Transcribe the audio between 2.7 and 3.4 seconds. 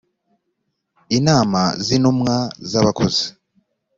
abakozi